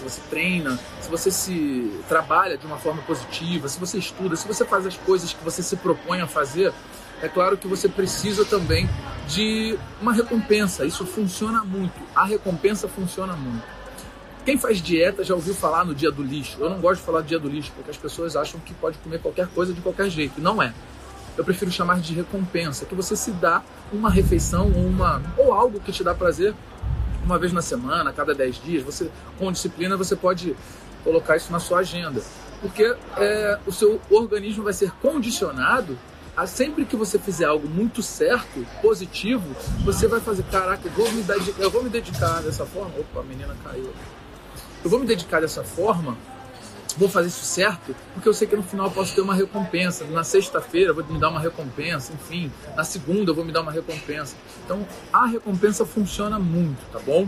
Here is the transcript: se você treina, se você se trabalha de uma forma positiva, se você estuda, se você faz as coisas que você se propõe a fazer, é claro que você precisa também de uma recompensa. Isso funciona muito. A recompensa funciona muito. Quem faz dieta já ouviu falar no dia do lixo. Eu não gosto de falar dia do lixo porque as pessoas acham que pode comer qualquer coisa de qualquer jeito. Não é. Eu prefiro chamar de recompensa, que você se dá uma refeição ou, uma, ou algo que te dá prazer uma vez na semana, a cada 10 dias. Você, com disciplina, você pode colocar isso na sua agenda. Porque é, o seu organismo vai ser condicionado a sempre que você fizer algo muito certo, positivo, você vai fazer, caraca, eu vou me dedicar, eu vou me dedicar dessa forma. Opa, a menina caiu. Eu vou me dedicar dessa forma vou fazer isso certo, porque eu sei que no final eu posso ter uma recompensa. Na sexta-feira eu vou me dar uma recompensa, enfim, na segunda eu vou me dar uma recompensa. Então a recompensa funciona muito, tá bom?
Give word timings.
se 0.00 0.04
você 0.04 0.20
treina, 0.30 0.78
se 1.00 1.10
você 1.10 1.30
se 1.30 1.92
trabalha 2.08 2.56
de 2.56 2.66
uma 2.66 2.78
forma 2.78 3.02
positiva, 3.02 3.68
se 3.68 3.78
você 3.78 3.98
estuda, 3.98 4.34
se 4.34 4.48
você 4.48 4.64
faz 4.64 4.86
as 4.86 4.96
coisas 4.96 5.32
que 5.32 5.44
você 5.44 5.62
se 5.62 5.76
propõe 5.76 6.20
a 6.20 6.26
fazer, 6.26 6.72
é 7.22 7.28
claro 7.28 7.56
que 7.58 7.68
você 7.68 7.88
precisa 7.88 8.44
também 8.44 8.88
de 9.28 9.78
uma 10.00 10.12
recompensa. 10.12 10.86
Isso 10.86 11.04
funciona 11.04 11.62
muito. 11.62 12.00
A 12.14 12.24
recompensa 12.24 12.88
funciona 12.88 13.34
muito. 13.34 13.62
Quem 14.44 14.56
faz 14.56 14.80
dieta 14.80 15.22
já 15.22 15.34
ouviu 15.34 15.54
falar 15.54 15.84
no 15.84 15.94
dia 15.94 16.10
do 16.10 16.22
lixo. 16.22 16.56
Eu 16.58 16.70
não 16.70 16.80
gosto 16.80 17.00
de 17.00 17.06
falar 17.06 17.20
dia 17.20 17.38
do 17.38 17.48
lixo 17.48 17.70
porque 17.76 17.90
as 17.90 17.98
pessoas 17.98 18.36
acham 18.36 18.58
que 18.60 18.72
pode 18.72 18.96
comer 18.98 19.20
qualquer 19.20 19.48
coisa 19.48 19.74
de 19.74 19.82
qualquer 19.82 20.08
jeito. 20.08 20.40
Não 20.40 20.62
é. 20.62 20.72
Eu 21.36 21.44
prefiro 21.44 21.70
chamar 21.70 22.00
de 22.00 22.14
recompensa, 22.14 22.86
que 22.86 22.94
você 22.94 23.14
se 23.14 23.30
dá 23.32 23.62
uma 23.92 24.10
refeição 24.10 24.72
ou, 24.74 24.86
uma, 24.86 25.22
ou 25.36 25.52
algo 25.52 25.78
que 25.78 25.92
te 25.92 26.02
dá 26.02 26.14
prazer 26.14 26.54
uma 27.24 27.38
vez 27.38 27.52
na 27.52 27.62
semana, 27.62 28.10
a 28.10 28.12
cada 28.12 28.34
10 28.34 28.62
dias. 28.62 28.82
Você, 28.82 29.10
com 29.38 29.50
disciplina, 29.52 29.96
você 29.96 30.16
pode 30.16 30.56
colocar 31.04 31.36
isso 31.36 31.50
na 31.52 31.58
sua 31.58 31.78
agenda. 31.78 32.20
Porque 32.60 32.94
é, 33.16 33.58
o 33.66 33.72
seu 33.72 34.00
organismo 34.10 34.64
vai 34.64 34.72
ser 34.72 34.90
condicionado 34.92 35.98
a 36.36 36.46
sempre 36.46 36.84
que 36.84 36.96
você 36.96 37.18
fizer 37.18 37.44
algo 37.44 37.68
muito 37.68 38.02
certo, 38.02 38.64
positivo, 38.80 39.54
você 39.84 40.06
vai 40.06 40.20
fazer, 40.20 40.42
caraca, 40.44 40.86
eu 40.86 40.92
vou 40.92 41.12
me 41.12 41.22
dedicar, 41.22 41.62
eu 41.62 41.70
vou 41.70 41.82
me 41.82 41.90
dedicar 41.90 42.40
dessa 42.42 42.64
forma. 42.64 42.92
Opa, 42.98 43.20
a 43.20 43.22
menina 43.22 43.54
caiu. 43.64 43.92
Eu 44.82 44.88
vou 44.88 44.98
me 44.98 45.06
dedicar 45.06 45.40
dessa 45.40 45.62
forma 45.62 46.16
vou 46.98 47.08
fazer 47.08 47.28
isso 47.28 47.44
certo, 47.44 47.94
porque 48.14 48.28
eu 48.28 48.34
sei 48.34 48.46
que 48.46 48.56
no 48.56 48.62
final 48.62 48.86
eu 48.86 48.92
posso 48.92 49.14
ter 49.14 49.20
uma 49.20 49.34
recompensa. 49.34 50.04
Na 50.06 50.24
sexta-feira 50.24 50.90
eu 50.90 50.94
vou 50.94 51.04
me 51.04 51.18
dar 51.18 51.28
uma 51.28 51.40
recompensa, 51.40 52.12
enfim, 52.12 52.50
na 52.76 52.84
segunda 52.84 53.30
eu 53.30 53.34
vou 53.34 53.44
me 53.44 53.52
dar 53.52 53.62
uma 53.62 53.72
recompensa. 53.72 54.36
Então 54.64 54.86
a 55.12 55.26
recompensa 55.26 55.84
funciona 55.84 56.38
muito, 56.38 56.80
tá 56.92 56.98
bom? 57.00 57.26